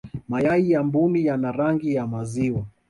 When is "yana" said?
1.25-1.51